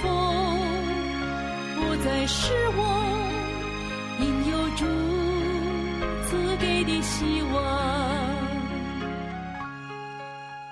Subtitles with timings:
[0.00, 0.08] 后
[1.76, 2.80] 不再是我，
[4.20, 4.84] 因有主
[6.28, 7.62] 赐给的希望。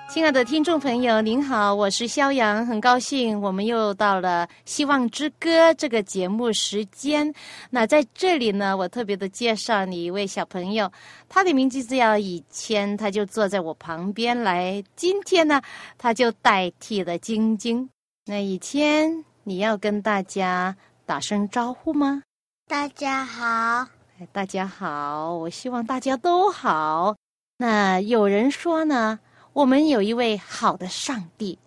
[0.09, 7.33] 亲爱的听众朋友，您好，我是肖阳，很高兴我们又到了《希望之歌》这个节目时间。
[7.69, 10.91] 那在这里呢，我特别的介绍你一位小朋友，
[11.29, 14.83] 他的名字叫以谦，他就坐在我旁边来。
[14.97, 15.61] 今天呢，
[15.97, 17.89] 他就代替了晶晶。
[18.23, 20.75] 那以谦，你要跟大家
[21.07, 22.21] 打声招呼吗？
[22.67, 23.87] 大家好，
[24.19, 27.15] 哎大家好，我希望大家都好。
[27.57, 29.19] 那有人说呢？
[29.53, 31.57] 我们有一位好的上帝，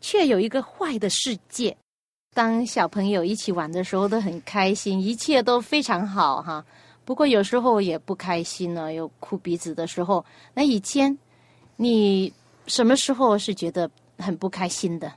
[0.00, 1.76] 却有一个坏的世界。
[2.32, 6.64] 当小朋友一起玩的时候都很开心，一切都非常好哈。
[7.04, 10.24] 不过有时候也不开心呢，有哭鼻子的时候。
[10.54, 11.18] 那以前
[11.74, 12.32] 你
[12.68, 15.12] 什么时候是觉得很不开心的？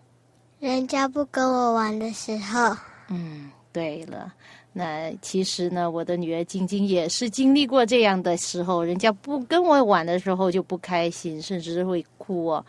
[0.60, 2.76] 人家不跟我玩的时候，
[3.08, 4.34] 嗯，对了。
[4.74, 12.66] 那其实呢，我的女儿晶晶也是经历过这样的时候，人家不跟我玩的时候就不开心，甚至会哭哦。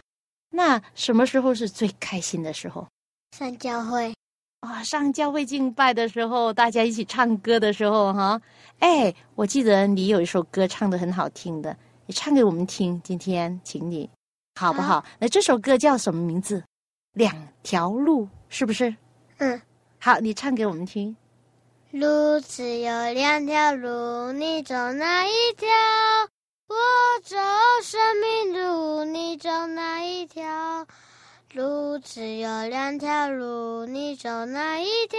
[0.51, 2.87] 那什么时候是最开心的时候？
[3.37, 4.15] 上教会
[4.61, 8.41] 啊、上教会敬拜的时候，大家一起唱歌的时候，哈。
[8.79, 13.01] 哎，我记得你有一首歌唱的很好听的，你唱给我们听。
[13.03, 14.09] 今天请你，
[14.55, 15.05] 好不好？
[15.19, 16.63] 那这首歌叫什么名字？
[17.13, 18.95] 两条路，是不是？
[19.39, 19.61] 嗯，
[19.99, 21.17] 好，你唱给我们听。
[21.91, 25.69] 路只有两条路，你走哪一条？
[26.69, 26.77] 我
[27.25, 27.37] 走
[27.83, 30.87] 生命路，你走哪一条？
[31.53, 35.19] 路只有两条路，你走哪一条？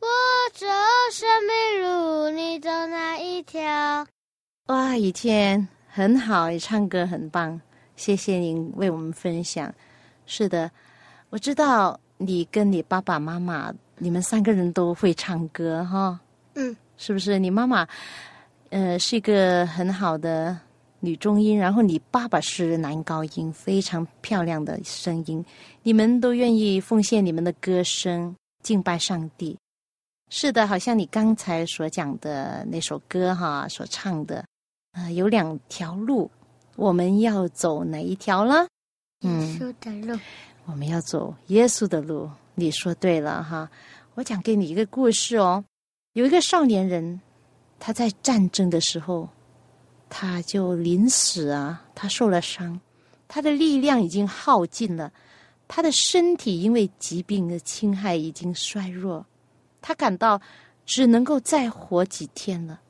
[0.00, 0.08] 我
[0.52, 0.66] 走
[1.12, 4.04] 生命路，你走哪一条？
[4.66, 7.60] 哇，雨天很好，你唱歌很棒，
[7.94, 9.72] 谢谢您为我们分享。
[10.34, 10.70] 是的，
[11.28, 16.18] 我知道你跟你爸爸妈妈，你们三个人都会唱歌哈，
[16.54, 17.38] 嗯，是不是？
[17.38, 17.86] 你妈妈，
[18.70, 20.58] 呃，是一个很好的
[21.00, 25.44] 女中音，然后你爸爸是男高音，非常漂亮的声音。
[25.82, 29.54] 你们都愿意奉献你们的歌声，敬拜上帝。
[30.30, 34.42] 是的，好像你刚才所讲的那首歌哈，所唱的，
[34.92, 36.30] 呃，有两条路，
[36.76, 38.66] 我们要走哪一条呢？
[39.22, 40.18] 嗯耶稣的路，
[40.66, 42.30] 我们要走耶稣的路。
[42.54, 43.70] 你说对了哈，
[44.14, 45.64] 我讲给你一个故事哦。
[46.12, 47.20] 有一个少年人，
[47.78, 49.28] 他在战争的时候，
[50.10, 52.78] 他就临死啊，他受了伤，
[53.26, 55.10] 他的力量已经耗尽了，
[55.66, 59.24] 他的身体因为疾病的侵害已经衰弱，
[59.80, 60.40] 他感到
[60.84, 62.80] 只能够再活几天了。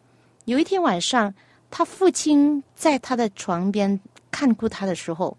[0.47, 1.32] 有一天晚上，
[1.70, 4.00] 他父亲在他的床边
[4.32, 5.37] 看顾他的时候，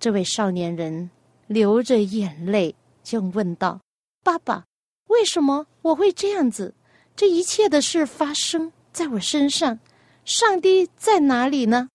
[0.00, 1.10] 这位少年人
[1.48, 3.80] 流着眼泪，就问道
[4.22, 4.64] ：“爸爸，
[5.08, 6.72] 为什么我会这样子？
[7.16, 9.80] 这一切的事发生在我身上，
[10.24, 11.88] 上帝在哪里呢？”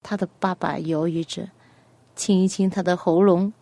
[0.00, 1.50] 他的爸爸犹豫着，
[2.16, 3.52] 清一清他的喉咙，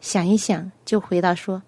[0.00, 1.60] 想一想，就回答说：“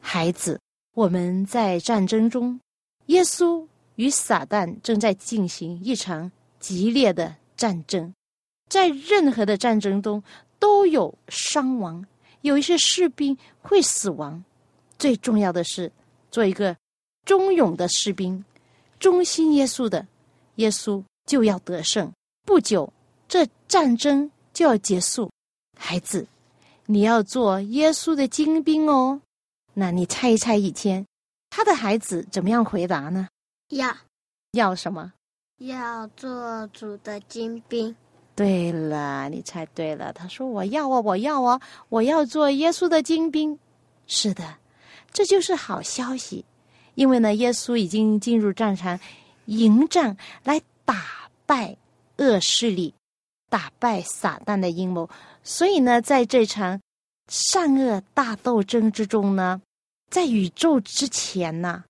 [0.00, 0.60] 孩子，
[0.94, 2.60] 我们在战争中，
[3.06, 8.12] 耶稣与撒旦正在进行一场激烈的战争，
[8.68, 10.22] 在任何的战争中。”
[10.62, 12.06] 都有伤亡，
[12.42, 14.44] 有一些士兵会死亡。
[14.96, 15.90] 最重要的是，
[16.30, 16.76] 做一个
[17.26, 18.44] 忠勇的士兵，
[19.00, 20.06] 忠心耶稣的，
[20.54, 22.12] 耶稣就要得胜。
[22.46, 22.92] 不久，
[23.26, 25.28] 这战争就要结束。
[25.76, 26.24] 孩子，
[26.86, 29.20] 你要做耶稣的精兵哦。
[29.74, 31.04] 那你猜一猜，以前
[31.50, 33.26] 他的孩子怎么样回答呢？
[33.70, 33.92] 要
[34.52, 35.12] 要什么？
[35.58, 37.96] 要做主的精兵。
[38.34, 40.12] 对了，你猜对了。
[40.12, 43.58] 他说：“我要啊，我要啊，我要做耶稣的精兵。”
[44.08, 44.56] 是的，
[45.12, 46.44] 这就是好消息，
[46.94, 48.98] 因为呢，耶稣已经进入战场，
[49.44, 51.76] 迎战来打败
[52.16, 52.94] 恶势力，
[53.50, 55.08] 打败撒旦的阴谋。
[55.44, 56.80] 所以呢，在这场
[57.28, 59.60] 善恶大斗争之中呢，
[60.10, 61.84] 在宇宙之前呢，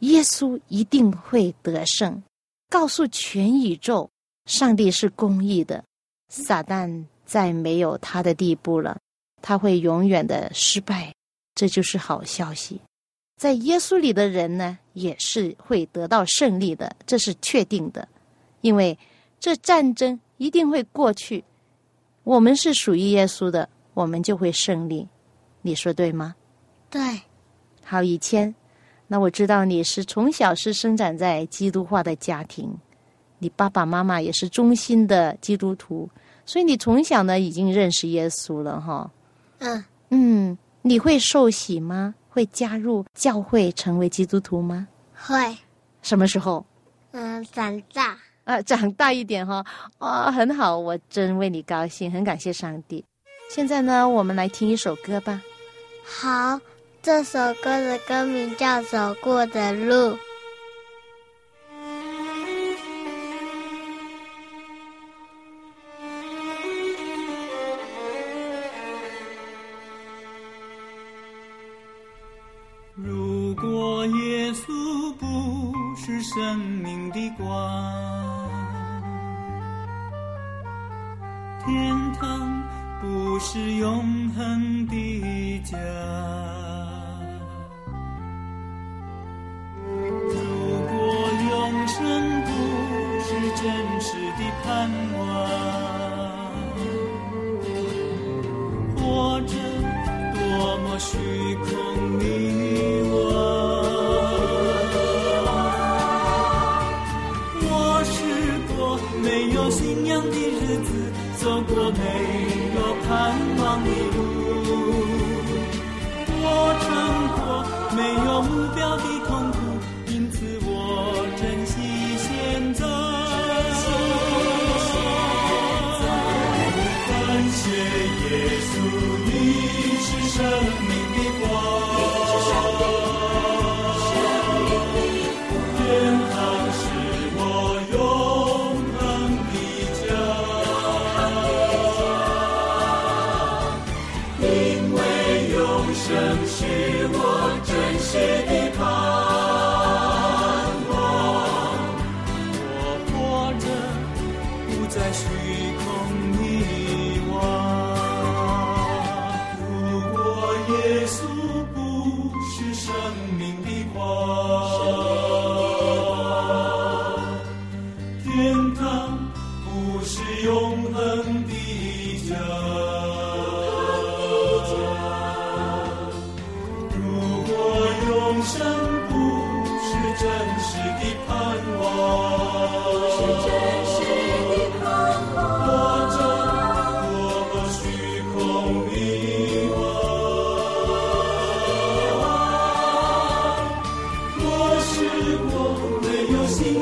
[0.00, 2.20] 耶稣一定会得胜，
[2.68, 4.10] 告诉全宇宙。
[4.46, 5.82] 上帝是公义的，
[6.28, 8.98] 撒旦再没有他的地步了，
[9.40, 11.12] 他会永远的失败。
[11.54, 12.80] 这就是好消息。
[13.40, 18.06] 在耶稣里的人呢，也是会得到胜利的，这是确定的，
[18.60, 18.98] 因为
[19.38, 21.44] 这战争一定会过去。
[22.22, 25.08] 我们是属于耶稣的，我们就会胜利。
[25.62, 26.34] 你说对吗？
[26.90, 27.00] 对，
[27.82, 28.54] 好，以谦，
[29.06, 32.76] 那我知道你是从小是生长在基督化的家庭，
[33.44, 36.08] 你爸爸妈妈也是忠心的基督徒，
[36.46, 39.10] 所以你从小呢已经认识耶稣了，哈。
[39.58, 42.14] 嗯，嗯，你会受洗吗？
[42.30, 44.88] 会加入教会成为基督徒吗？
[45.14, 45.36] 会，
[46.00, 46.64] 什么时候？
[47.10, 49.62] 嗯，长大，啊，长大一点哈，
[49.98, 53.04] 啊，很好，我真为你高兴，很感谢上帝。
[53.50, 55.42] 现在呢，我们来听一首歌吧。
[56.02, 56.58] 好，
[57.02, 59.94] 这首歌的歌名叫《走过的路》。
[76.54, 78.48] 生命的光，
[81.66, 82.62] 天堂
[83.02, 85.76] 不是永恒的家。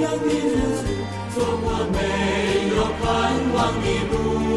[0.03, 0.85] 样的日子，
[1.35, 1.99] 走过没
[2.75, 3.05] 有盼
[3.55, 4.52] 望的路。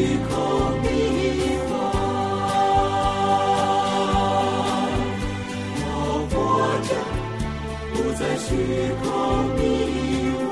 [0.00, 0.32] 虚空
[0.80, 0.88] 迷
[1.68, 1.72] 惘。
[5.84, 5.92] 我
[6.30, 6.34] 活
[6.88, 6.90] 着
[7.92, 8.48] 不再虚
[9.02, 9.04] 空
[9.56, 9.60] 迷
[10.40, 10.48] 惘。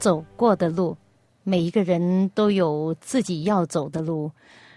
[0.00, 0.96] 走过的路，
[1.44, 4.32] 每一个人都有自己要走的路。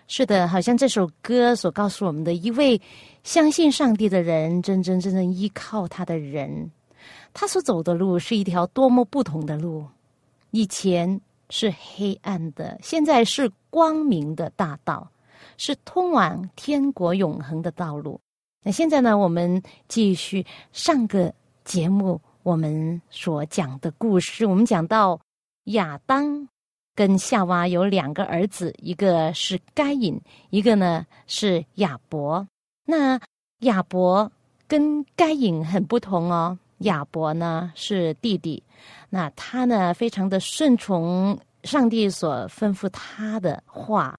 [0.07, 2.79] 是的，好像这首歌所告诉我们的，一位
[3.23, 6.71] 相信上帝的人，真真正正依靠他的人，
[7.33, 9.85] 他所走的路是一条多么不同的路。
[10.51, 11.19] 以前
[11.49, 15.07] 是黑暗的，现在是光明的大道，
[15.57, 18.19] 是通往天国永恒的道路。
[18.63, 21.33] 那现在呢，我们继续上个
[21.63, 25.19] 节目我们所讲的故事，我们讲到
[25.65, 26.47] 亚当
[26.95, 30.19] 跟夏娃有两个儿子，一个是该隐，
[30.49, 32.45] 一个呢是亚伯。
[32.85, 33.19] 那
[33.59, 34.31] 亚伯
[34.67, 36.57] 跟该隐很不同哦。
[36.79, 38.63] 亚伯呢是弟弟，
[39.09, 44.17] 那他呢非常的顺从上帝所吩咐他的话，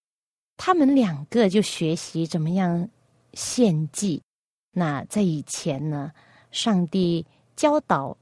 [0.56, 2.88] 他们两个就学习怎么样
[3.34, 4.22] 献祭。
[4.72, 6.12] 那在以前呢，
[6.50, 7.24] 上帝
[7.56, 8.16] 教导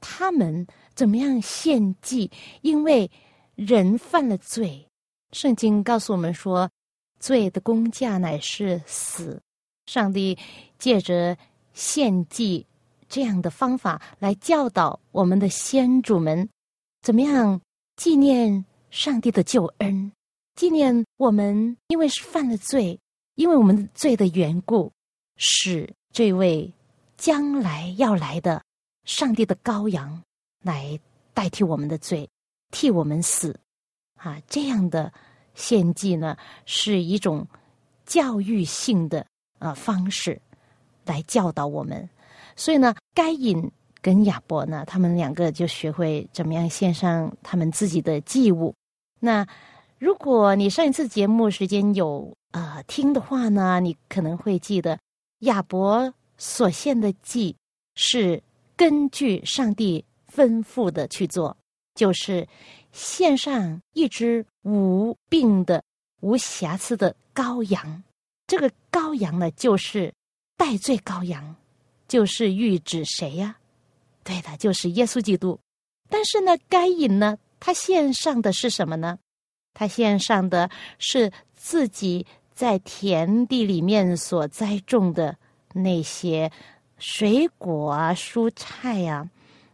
[0.00, 2.30] 他们怎么样献祭，
[2.60, 3.10] 因为
[3.54, 4.86] 人犯了罪，
[5.32, 6.70] 圣经告诉我们说，
[7.18, 9.40] 罪的工价乃是死。
[9.86, 10.36] 上帝
[10.78, 11.36] 借着
[11.72, 12.66] 献祭。
[13.08, 16.48] 这样的方法来教导我们的先祖们，
[17.00, 17.60] 怎么样
[17.96, 20.12] 纪念上帝的救恩，
[20.54, 22.98] 纪念我们因为是犯了罪，
[23.34, 24.92] 因为我们罪的缘故，
[25.36, 26.72] 使这位
[27.16, 28.62] 将来要来的
[29.04, 30.22] 上帝的羔羊
[30.62, 30.98] 来
[31.32, 32.28] 代替我们的罪，
[32.70, 33.58] 替我们死
[34.16, 34.40] 啊！
[34.46, 35.12] 这样的
[35.54, 36.36] 献祭呢，
[36.66, 37.46] 是一种
[38.04, 39.24] 教育性的
[39.58, 40.40] 啊方式
[41.04, 42.08] 来教导我们。
[42.58, 43.70] 所以呢，该隐
[44.02, 48.74] 跟亚伯呢，他们两个就学会怎么样献上他们自己的祭物。
[49.20, 49.46] 那
[49.98, 54.98] 如果你上一次节目时间有呃听的话呢，你可能会记得
[55.40, 57.54] 亚伯所献的祭
[57.94, 58.42] 是
[58.76, 61.56] 根据上帝吩咐的去做，
[61.94, 62.46] 就是
[62.90, 65.82] 献上一只无病的、
[66.20, 68.02] 无瑕疵的羔羊。
[68.48, 70.12] 这个羔羊呢，就是
[70.56, 71.54] 代罪羔羊。
[72.08, 73.56] 就是预指谁呀？
[74.24, 75.58] 对的，就是耶稣基督。
[76.10, 79.18] 但是呢，该隐呢，他献上的是什么呢？
[79.74, 85.36] 他献上的是自己在田地里面所栽种的
[85.74, 86.50] 那些
[86.98, 89.28] 水果啊、蔬菜呀。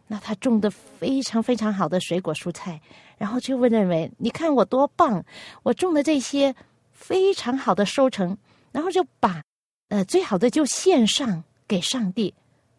[0.07, 2.79] 那他种的非常非常好的水果蔬菜，
[3.17, 5.23] 然后就会认为，你看我多棒，
[5.63, 6.53] 我种的这些
[6.91, 8.37] 非常好的收成，
[8.71, 9.41] 然后就把
[9.89, 11.43] 呃最好的就献上。
[11.67, 12.33] 给上帝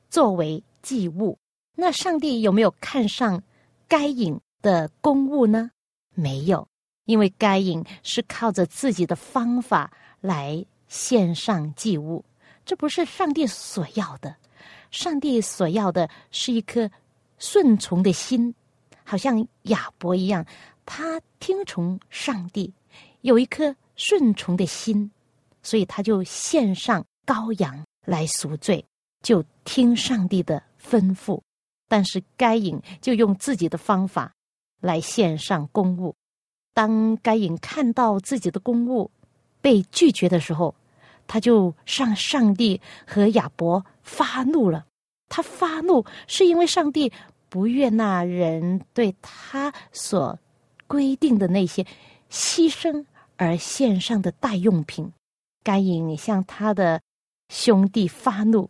[0.09, 1.38] 作为祭物，
[1.75, 3.43] 那上帝有没有看上
[3.88, 5.71] 该隐的公物呢？
[6.14, 6.66] 没有，
[7.05, 12.25] 因为该隐是靠着自己的方法来献上祭物，
[12.64, 14.35] 这不是上帝所要的。
[14.90, 16.90] 上帝所要的是一颗
[17.38, 18.55] 顺从的心，
[19.05, 20.47] 好像亚伯一样，
[20.87, 22.73] 他听从上帝，
[23.21, 25.11] 有一颗顺从的心，
[25.62, 27.86] 所以他就献上羔羊。
[28.06, 28.82] 来赎罪，
[29.20, 31.38] 就听上帝的吩咐；
[31.88, 34.32] 但是该隐就用自己的方法
[34.80, 36.14] 来献上公物。
[36.72, 39.10] 当该隐看到自己的公物
[39.60, 40.75] 被拒绝的时候，
[41.26, 44.86] 他就向上帝和亚伯发怒了。
[45.28, 47.12] 他发怒是因为上帝
[47.48, 50.38] 不悦那人对他所
[50.86, 51.84] 规定的那些
[52.30, 53.04] 牺牲
[53.36, 55.12] 而献上的代用品。
[55.64, 57.00] 该隐向他的。
[57.49, 58.69] 兄弟发怒，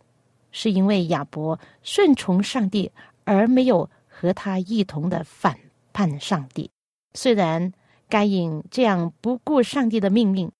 [0.51, 2.91] 是因为亚伯顺从上帝，
[3.23, 5.57] 而没有和他一同的反
[5.93, 6.69] 叛上帝。
[7.13, 7.71] 虽然
[8.07, 10.51] 该隐这样不顾上帝的命令，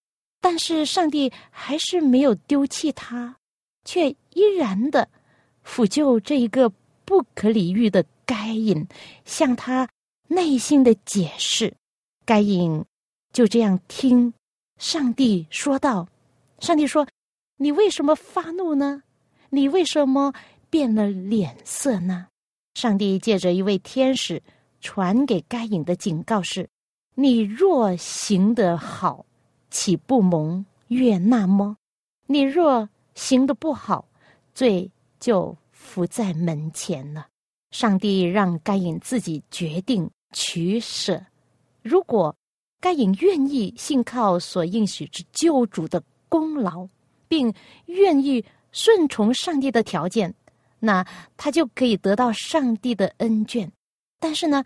[0.41, 3.35] 但是上帝还是没有丢弃他，
[3.85, 5.07] 却依然的
[5.65, 6.69] 抚救这一个
[7.05, 8.87] 不可理喻的该隐，
[9.25, 9.87] 向他
[10.27, 11.73] 内心的解释。
[12.25, 12.83] 该隐
[13.31, 14.33] 就这样听
[14.77, 16.07] 上帝说道
[16.59, 17.07] ：“上帝说。”
[17.57, 19.03] 你为什么发怒呢？
[19.49, 20.33] 你为什么
[20.69, 22.27] 变了脸色呢？
[22.75, 24.41] 上帝借着一位天使
[24.79, 26.69] 传给该隐的警告是：
[27.15, 29.25] 你若行得好，
[29.71, 31.77] 岂不蒙悦纳么？
[32.27, 34.07] 你若行得不好，
[34.53, 37.27] 罪就伏在门前了。
[37.71, 41.25] 上帝让该隐自己决定取舍。
[41.81, 42.35] 如果
[42.79, 46.87] 该隐愿意信靠所应许之救主的功劳。
[47.27, 47.53] 并
[47.85, 50.33] 愿意顺从上帝的条件，
[50.79, 51.05] 那
[51.35, 53.69] 他就可以得到上帝的恩眷。
[54.19, 54.63] 但是呢，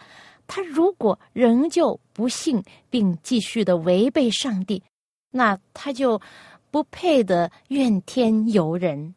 [0.48, 4.82] 他如果仍旧不信，并继续的违背上帝，
[5.32, 6.22] 那他就
[6.70, 9.14] 不配的怨天尤人。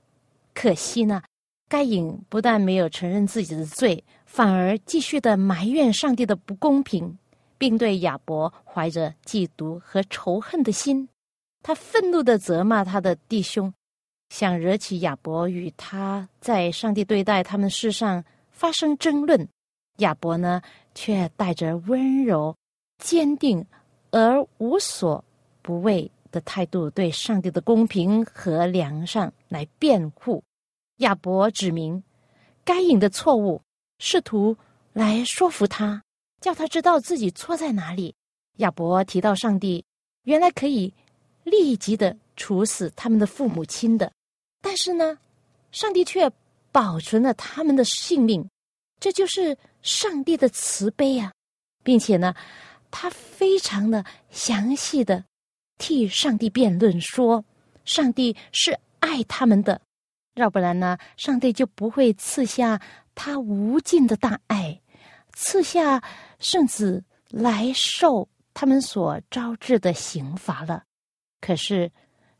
[0.52, 1.22] 可惜呢，
[1.68, 7.18] 该隐不但没有承认自己的罪，反而继续的埋怨上帝的不公平，
[7.58, 11.08] 并对亚伯怀着嫉妒和仇恨的心。
[11.64, 13.72] 他愤怒的责骂他的弟兄，
[14.28, 19.48] 想惹起亚伯与他在上帝对待他们事上发生争论。
[19.96, 20.60] 亚伯呢，
[20.94, 22.54] 却带着温柔、
[22.98, 23.64] 坚定
[24.10, 25.24] 而无所
[25.62, 30.44] 不畏的态度，对上帝的公平和良善来辩护。
[30.98, 32.04] 亚伯指明
[32.62, 33.62] 该隐的错误，
[34.00, 34.54] 试图
[34.92, 36.02] 来说服他，
[36.42, 38.14] 叫他知道自己错在哪里。
[38.58, 39.82] 亚伯提到上帝
[40.24, 40.92] 原来可以。
[41.44, 44.10] 立即的处死他们的父母亲的，
[44.60, 45.16] 但是呢，
[45.70, 46.30] 上帝却
[46.72, 48.48] 保存了他们的性命，
[48.98, 51.32] 这就是上帝的慈悲啊，
[51.82, 52.34] 并且呢，
[52.90, 55.24] 他非常的详细的
[55.78, 57.44] 替上帝辩论说，
[57.84, 59.80] 上帝是爱他们的，
[60.34, 62.80] 要不然呢，上帝就不会赐下
[63.14, 64.80] 他无尽的大爱，
[65.34, 66.02] 赐下
[66.38, 70.82] 圣子来受他们所招致的刑罚了。
[71.44, 71.90] 可是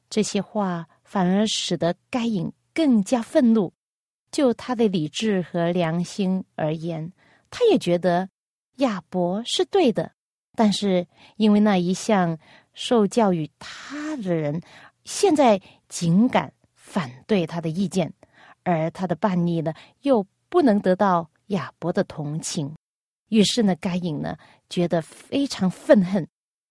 [0.09, 0.87] 这些话。
[1.15, 3.73] 反而使得该隐更加愤怒。
[4.33, 7.13] 就他的理智和良心而言，
[7.51, 8.29] 他也觉得
[8.77, 10.11] 亚伯是对的。
[10.57, 11.07] 但是
[11.37, 12.37] 因为那一向
[12.73, 14.61] 受教育他的人，
[15.05, 18.13] 现在竟敢反对他的意见，
[18.65, 22.75] 而他的叛逆呢，又不能得到亚伯的同情。
[23.29, 24.37] 于是呢，该隐呢
[24.69, 26.27] 觉得非常愤恨，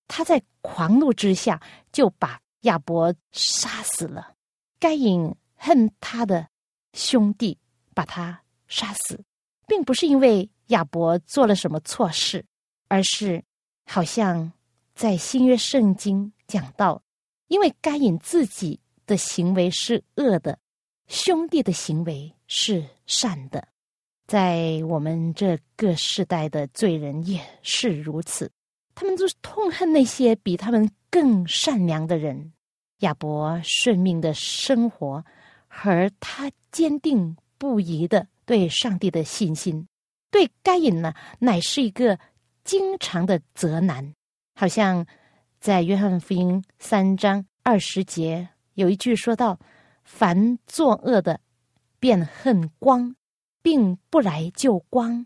[0.07, 4.33] 他在狂怒之下就把亚伯杀死了。
[4.79, 6.48] 该隐恨他的
[6.93, 7.57] 兄弟，
[7.93, 9.24] 把他杀死，
[9.67, 12.45] 并不是因为亚伯做了什么错事，
[12.88, 13.43] 而是
[13.86, 14.51] 好像
[14.93, 17.01] 在新约圣经讲到，
[17.48, 20.60] 因为该隐自己的行为是恶的，
[21.07, 23.67] 兄弟的行为是善的，
[24.27, 28.51] 在我们这个世代的罪人也是如此，
[28.95, 32.53] 他们就是痛恨那些比他们更善良的人。
[33.00, 35.25] 亚伯顺命的生活，
[35.67, 39.88] 和他坚定不移的对上帝的信心，
[40.31, 42.17] 对该隐呢，乃是一个
[42.63, 44.13] 经常的责难。
[44.55, 45.05] 好像
[45.59, 49.59] 在约翰福音三章二十节有一句说到
[50.05, 51.41] ：“凡作恶的，
[52.00, 53.15] 便恨光，
[53.62, 55.25] 并不来救光，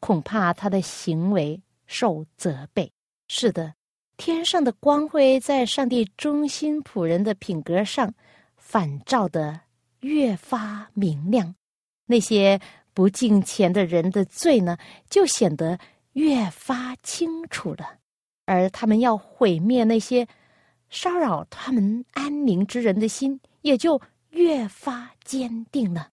[0.00, 1.60] 恐怕他的行为
[1.92, 2.90] 受责备。”
[3.28, 3.74] 是的。
[4.18, 8.12] 天上的光辉在上帝忠心仆人的品格上
[8.56, 9.58] 反照的
[10.00, 11.52] 越发明亮，
[12.06, 12.60] 那些
[12.94, 14.76] 不敬虔的人的罪呢，
[15.08, 15.76] 就显得
[16.12, 17.98] 越发清楚了。
[18.44, 20.28] 而他们要毁灭那些
[20.90, 24.00] 骚扰他们安宁之人的心，也就
[24.30, 26.10] 越发坚定了。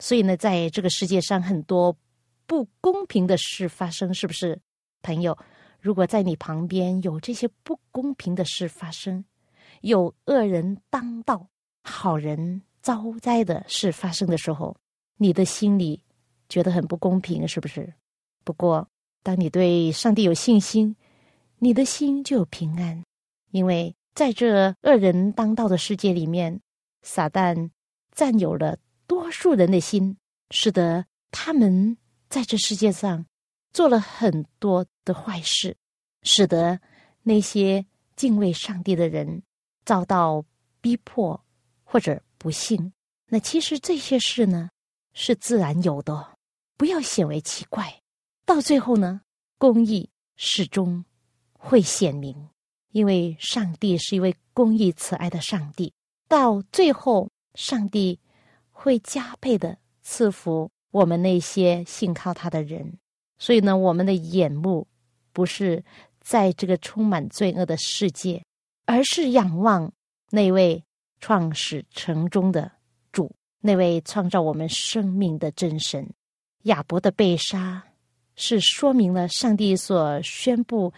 [0.00, 1.96] 所以呢，在这个世界上，很多
[2.46, 4.60] 不公平的事发生，是不是，
[5.04, 5.36] 朋友？
[5.78, 9.22] 如果在你旁边有这些不公平的事发生，
[9.82, 11.46] 有恶人当道、
[11.82, 14.74] 好人遭灾的事发生的时候，
[15.18, 16.02] 你的心里
[16.48, 17.92] 觉得很不公平，是不是？
[18.44, 18.88] 不过，
[19.22, 20.96] 当你对上帝有信心，
[21.58, 23.04] 你的心就有平安，
[23.50, 26.58] 因为在这恶人当道的世界里面，
[27.02, 27.70] 撒旦
[28.10, 30.16] 占有了多数人的心，
[30.50, 31.98] 使得他们
[32.30, 33.26] 在这世界上。
[33.74, 35.76] 做了很多的坏事，
[36.22, 36.80] 使得
[37.22, 37.84] 那些
[38.16, 39.42] 敬畏上帝的人
[39.84, 40.44] 遭到
[40.80, 41.44] 逼迫
[41.82, 42.92] 或者不幸。
[43.26, 44.70] 那其实这些事呢
[45.12, 46.36] 是自然有的，
[46.76, 48.00] 不要显为奇怪。
[48.44, 49.22] 到最后呢，
[49.58, 51.04] 公义始终
[51.52, 52.48] 会显明，
[52.92, 55.92] 因为上帝是一位公义慈爱的上帝。
[56.28, 58.20] 到最后，上帝
[58.70, 62.98] 会加倍的赐福我们那些信靠他的人。
[63.38, 64.86] 所以呢，我们的眼目
[65.34, 65.84] 不是
[66.20, 68.42] 在这个充满罪恶的世界，
[68.86, 69.92] 而是仰望
[70.30, 70.82] 那位
[71.20, 72.72] 创始成终的
[73.12, 76.08] 主，那位创造我们生命的真神。
[76.62, 77.84] 亚伯的被杀，
[78.36, 80.90] 是说明了上帝所宣布，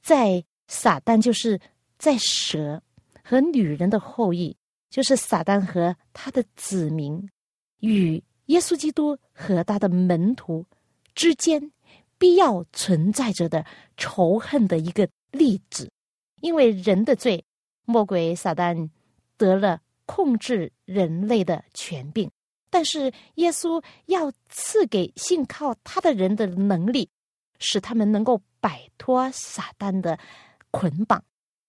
[0.00, 1.60] 在撒旦就是
[1.98, 2.82] 在蛇
[3.22, 4.56] 和女人的后裔，
[4.90, 7.28] 就是撒旦和他的子民
[7.78, 10.64] 与耶稣基督和他的门徒
[11.14, 11.70] 之间。
[12.22, 15.90] 必要存在着的仇恨的一个例子，
[16.40, 17.44] 因为人的罪，
[17.84, 18.88] 魔鬼撒旦
[19.36, 22.30] 得了控制人类的权柄，
[22.70, 27.10] 但是耶稣要赐给信靠他的人的能力，
[27.58, 30.16] 使他们能够摆脱撒旦的
[30.70, 31.20] 捆绑。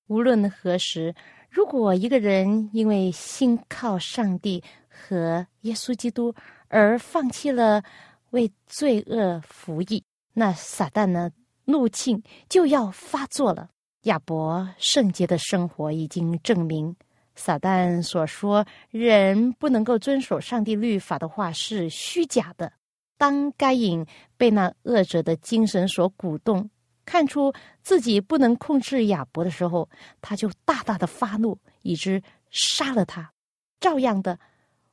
[0.06, 1.16] 无论何时，
[1.50, 6.32] 如果一个人因为信靠上帝和耶稣基督
[6.68, 7.84] 而放弃了
[8.30, 11.32] 为罪恶服役，那撒旦呢？
[11.66, 13.70] 怒气就要发作了。
[14.02, 16.94] 亚伯圣洁的生活已经证明，
[17.36, 22.74] 撒旦所说人不能够遵守上帝律法的话是虚假的。
[23.18, 26.70] 当该隐被那恶者的精神所鼓动，
[27.06, 29.88] 看出自己不能控制亚伯的时候，
[30.20, 33.32] 他就大大的发怒，以致杀了他。
[33.80, 34.38] 照样的，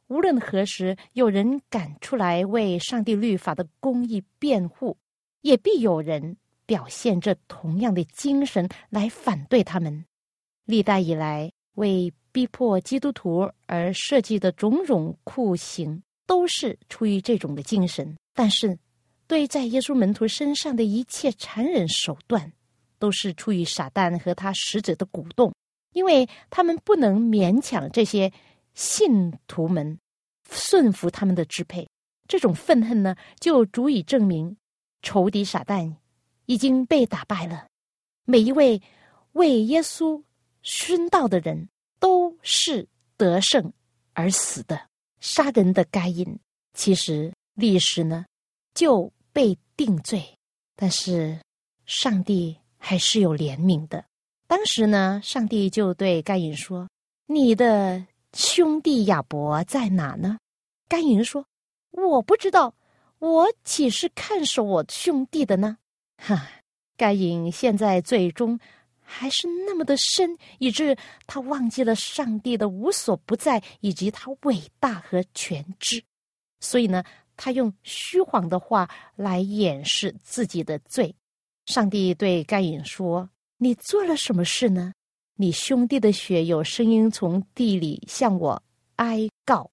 [0.06, 4.96] 无论何时有人敢出来为上帝律法的公义辩护。
[5.42, 10.04] 也必有人表现这同样的精神来反对他们。
[10.64, 18.16] 历代以来，为逼迫基督徒而设计的种种酷刑，都是出于这种的精神。
[18.34, 18.78] 但是，
[19.26, 22.52] 对在耶稣门徒身上的一切残忍手段，
[22.98, 25.52] 都是出于撒旦和他使者的鼓动，
[25.92, 28.32] 因为他们不能勉强这些
[28.74, 29.98] 信徒们
[30.48, 31.88] 顺服他们的支配。
[32.28, 34.56] 这种愤恨呢，就足以证明
[35.02, 35.94] 仇敌撒旦
[36.46, 37.66] 已经被打败了。
[38.24, 38.80] 每一位
[39.32, 40.22] 为耶稣
[40.62, 43.72] 殉道的人，都是得胜
[44.12, 44.88] 而死的。
[45.20, 46.38] 杀人的该隐，
[46.74, 48.24] 其实历史呢
[48.74, 49.12] 就。
[49.32, 50.36] 被定罪，
[50.74, 51.38] 但是
[51.86, 54.04] 上帝还是有怜悯的。
[54.48, 56.88] 当时呢，上帝就对该隐说
[57.26, 60.36] ：“你的兄弟亚伯在哪呢？”
[60.90, 61.46] 该隐说
[61.92, 62.74] ：“我不知道，
[63.20, 65.78] 我岂是看守我兄弟的呢？”
[66.18, 66.48] 哈，
[66.96, 68.58] 该隐现在最终
[69.00, 76.02] 还是那么的深，以致他忘记了上帝的无所不在以及他伟大和全知，
[76.58, 77.04] 所以呢。
[77.42, 81.16] 他用虚谎的话来掩饰自己的罪。
[81.64, 84.92] 上帝对该隐说：“你做了什么事呢？
[85.36, 88.62] 你兄弟的血有声音从地里向我
[88.96, 89.70] 哀告。”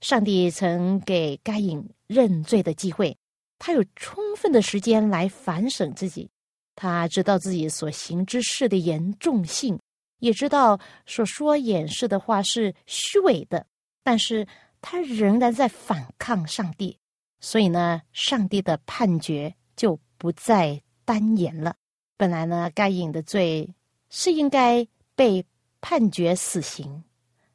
[0.00, 3.16] 上帝曾给该隐认罪的机会，
[3.56, 6.28] 他有充分的时间来反省自己。
[6.74, 9.78] 他知道自己所行之事的严重性，
[10.18, 13.64] 也知道所说掩饰的话是虚伪的，
[14.02, 14.44] 但是
[14.80, 16.98] 他仍然在反抗上帝。
[17.38, 21.76] 所以呢，上帝的判决就不再单言了。
[22.16, 23.72] 本来呢，该隐的罪
[24.08, 25.46] 是应该被
[25.80, 27.04] 判决死刑，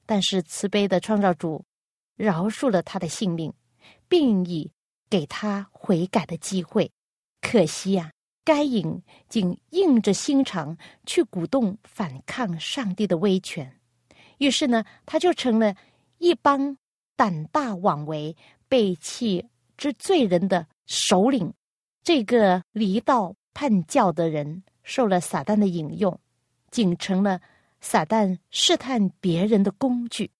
[0.06, 1.66] 但是慈悲的创造主
[2.16, 3.54] 饶恕了他的性命，
[4.08, 4.72] 并以
[5.10, 6.92] 给他悔改的机会。
[7.42, 8.12] 可惜呀，
[8.44, 13.80] 该隐竟硬着心肠去鼓动反抗上帝的威权，
[14.38, 15.76] 于是呢，他就成了
[16.18, 16.78] 一帮
[17.16, 18.36] 胆大妄为、
[18.68, 19.46] 背弃。
[19.78, 21.54] 之罪人的首领，
[22.02, 26.18] 这个离道叛教的人，受了撒旦的引诱，
[26.72, 27.42] 竟成了
[27.82, 30.32] 撒旦试探别人的工具。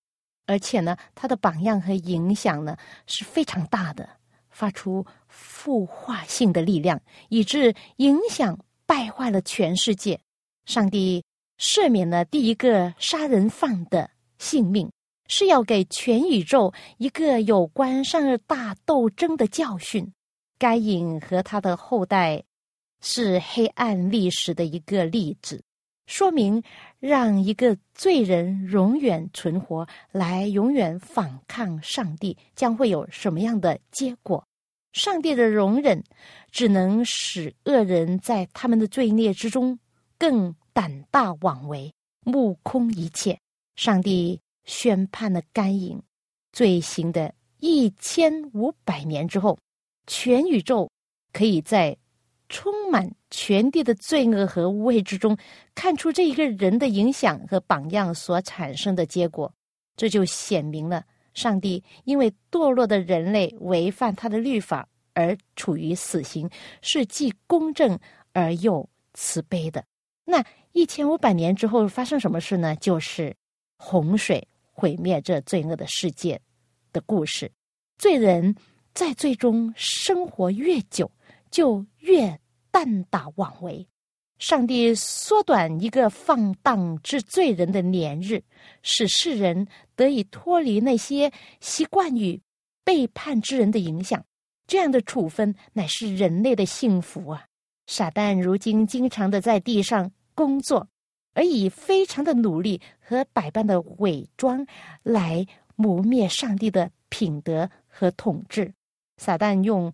[0.46, 2.78] 而且呢，他的榜样和影响呢
[3.08, 4.08] 是非常大的，
[4.50, 10.20] 发出腐化性的力量，以致影响败坏了全世界。
[10.66, 11.24] 上帝
[11.58, 14.90] 赦免了第一个杀人犯的性命。
[15.28, 20.14] 是要给全宇宙一个有关善恶大斗争的教训。
[20.60, 22.44] 该隐和他的后代
[23.02, 25.64] 是黑暗历史的一个例子，
[26.06, 26.62] 说明
[27.00, 34.46] 让一个罪人永远存活，来永远反抗上帝，将会有什么样的结果？
[34.94, 36.04] 上帝的容忍
[36.52, 39.78] 只能使恶人在他们的罪孽之中
[40.18, 43.40] 更胆大妄为，目空一切。
[43.76, 44.40] 上帝。
[44.68, 46.02] 宣判了甘隐
[46.52, 49.60] 罪行的一千五百年之后，
[50.08, 50.90] 全宇宙
[51.32, 51.96] 可以在
[52.50, 55.38] 充满全地的罪恶和污秽之中，
[55.74, 59.54] 看出这一个人的影响和榜样所产生的结果。
[59.96, 61.04] 这就显明了，
[61.34, 66.50] 上帝因为堕落的人类违反他的律法而处于死刑，
[66.82, 67.98] 是既公正
[68.34, 69.84] 而又慈悲的。
[70.24, 72.76] 那一千五百年之后发生什么事呢？
[72.76, 73.36] 就是
[73.78, 74.48] 洪水。
[74.78, 76.38] 毁灭这罪恶的世界
[76.92, 77.50] 的故事，
[77.98, 78.54] 罪人
[78.94, 81.10] 在最终生活越久，
[81.56, 82.38] 就越
[82.70, 83.88] 胆大妄为。
[84.40, 88.44] 上帝缩短一个放荡之罪人的年日，
[88.82, 89.66] 使世人
[89.96, 92.42] 得以脱离那些习惯于
[92.84, 94.22] 背叛之人的影响。
[94.68, 97.46] 这样的处分乃是人类的幸福啊！
[97.88, 100.86] 傻蛋如今经常的在地上工作。
[101.36, 104.66] 而以非常的努力和百般的伪装
[105.04, 105.46] 来
[105.78, 108.74] 磨灭上帝的品德和统治。
[109.18, 109.94] 撒旦用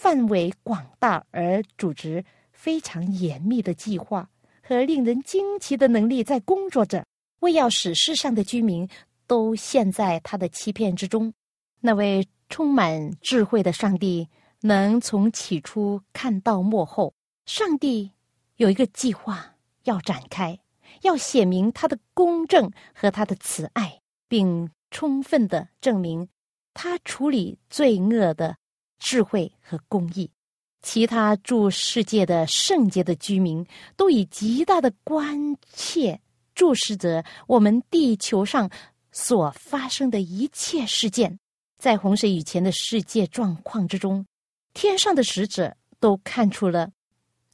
[0.00, 4.30] 范围广大而组织非常严密的计划
[4.62, 7.04] 和令人惊奇的能力在工作着，
[7.40, 8.88] 为要使世上的居民
[9.26, 11.30] 都陷在他的欺骗之中。
[11.80, 14.26] 那位充满智慧的上帝
[14.62, 17.12] 能从起初看到幕后。
[17.44, 18.12] 上帝
[18.56, 20.58] 有一个计划要展开。
[21.02, 26.26] 要写明他的公正和他的慈爱，并充分的证明
[26.72, 28.56] 他处理罪恶的
[29.00, 30.30] 智慧和公义。
[30.82, 36.20] 其他诸世界的圣洁的居民都以极大的关切
[36.54, 38.70] 注视着我们地球上
[39.10, 41.38] 所发生的一切事件。
[41.78, 44.24] 在洪水以前的世界状况之中，
[44.72, 46.90] 天上的使者都看出了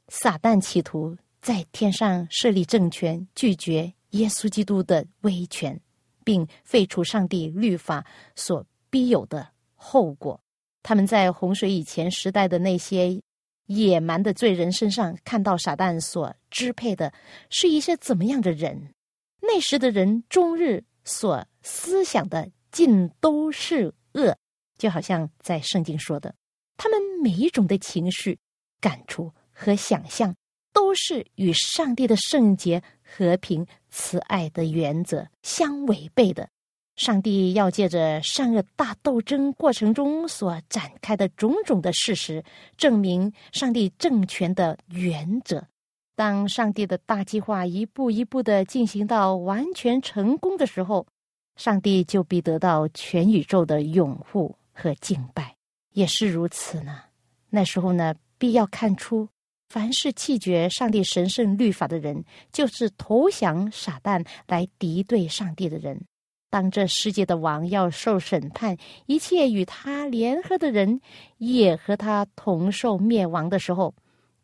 [0.09, 1.17] 撒旦企图。
[1.41, 5.79] 在天上设立政权，拒绝耶稣基督的威权，
[6.25, 8.05] 并废除上帝律法
[8.35, 10.41] 所必有的后果。
[10.87, 13.21] 他们在洪水以前时代的那些
[13.65, 17.11] 野蛮的罪人身上，看到撒旦所支配的
[17.49, 18.93] 是一些怎么样的人？
[19.41, 24.33] 那时的人终日所思想的尽都是恶，
[24.77, 26.33] 就好像在圣经说的，
[26.77, 28.39] 他们每一种的情绪、
[28.79, 30.33] 感触和想象，
[30.71, 36.47] 都是与上帝的圣洁、和平、慈爱的原则相违背的。
[36.97, 42.43] 上帝要借着善恶大斗争过程中所展开的种种的事实，
[42.75, 45.63] 证明上帝政权的原则。
[46.15, 51.05] 当上帝的大计划一步一步的进行到完全成功的时候，
[51.55, 55.55] 上帝就必得到全宇宙的拥护和敬拜。
[55.93, 57.01] 也是如此呢。
[57.51, 59.29] 那时候呢，必要看出，
[59.69, 66.03] 凡是弃绝上帝神圣律法的人，就是投降撒旦来敌对上帝的人。
[66.49, 71.01] 当这世界的王要受审判，一切与他联合的人
[71.37, 73.93] 也和他同受灭亡的时候，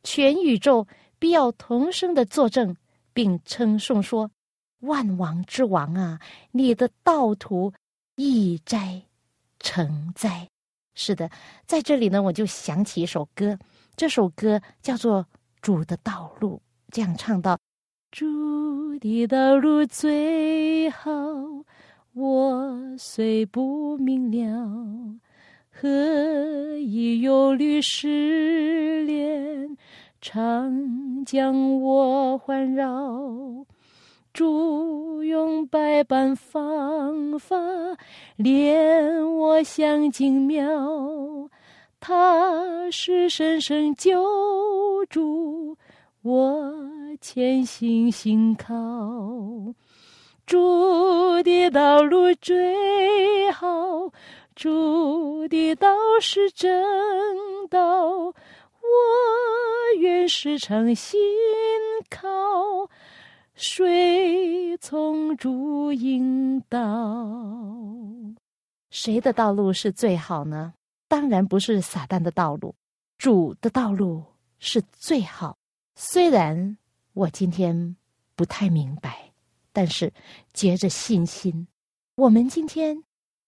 [0.03, 0.85] 全宇宙
[1.17, 2.75] 必要同声的作证，
[3.13, 4.29] 并称颂说
[4.81, 6.19] ：“万王之王啊，
[6.51, 7.73] 你的道途
[8.17, 9.03] 易哉，
[9.59, 10.49] 成哉！”
[10.95, 11.29] 是的，
[11.65, 13.57] 在这里呢，我就想起一首歌，
[13.95, 15.23] 这首歌叫做
[15.61, 16.57] 《主的道路》，
[16.91, 17.57] 这样唱道
[18.11, 21.09] ：“主的道路最好。”
[22.15, 25.19] 我虽不明了，
[25.71, 25.89] 何
[26.77, 29.75] 以有律失恋，
[30.21, 33.65] 常将我环绕？
[34.31, 37.57] 主用百般方法，
[38.37, 41.49] 怜我像精妙。
[41.99, 44.23] 他是深深救
[45.09, 45.75] 主，
[46.21, 46.71] 我
[47.19, 48.75] 潜心信靠。
[50.45, 54.11] 主的道路最好，
[54.55, 55.87] 主的道
[56.21, 56.69] 是正
[57.69, 58.35] 道，我
[59.99, 61.19] 愿时常心
[62.09, 62.29] 靠，
[63.55, 66.79] 谁从主引导。
[68.89, 70.73] 谁的道路是最好呢？
[71.07, 72.75] 当然不是撒旦的道路，
[73.17, 74.23] 主的道路
[74.59, 75.57] 是最好。
[75.95, 76.77] 虽然
[77.13, 77.95] 我今天
[78.35, 79.22] 不太明白。
[79.73, 80.13] 但是，
[80.53, 81.67] 接着信心，
[82.15, 83.03] 我们今天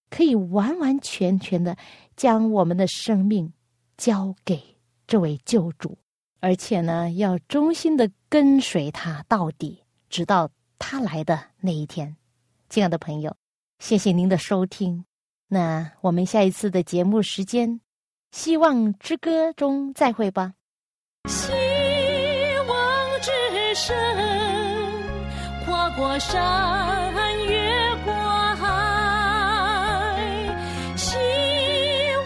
[0.10, 1.78] 可以完完全全的
[2.18, 3.54] 将我们的生命
[3.96, 4.62] 交给
[5.08, 5.98] 这位救主，
[6.40, 12.16] 而且呢，要忠心的跟随他到底，直到他来的那一天。
[12.70, 13.36] 亲爱的朋友，
[13.80, 15.06] 谢谢您的收听。
[15.48, 17.70] 那我们下一次的节目时间，
[18.32, 20.56] 《希望之歌》中再会吧。
[21.30, 21.52] 希
[22.68, 23.32] 望之
[23.76, 24.45] 声。
[25.96, 27.14] 过山，
[27.48, 28.14] 越过
[28.56, 28.66] 海，
[30.98, 31.16] 希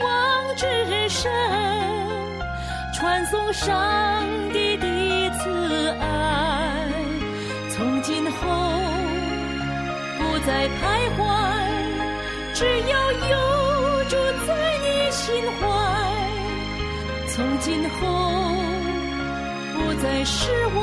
[0.02, 0.66] 望之
[1.08, 1.32] 声，
[2.96, 3.70] 传送上
[4.52, 4.88] 帝的
[5.38, 6.88] 慈爱。
[7.70, 8.40] 从今后
[10.18, 10.80] 不再徘
[11.16, 11.22] 徊，
[12.56, 14.16] 只要有主
[14.48, 14.50] 在
[14.82, 15.68] 你心怀。
[17.28, 17.98] 从今后
[19.76, 20.82] 不再失望，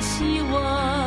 [0.00, 0.99] 希望。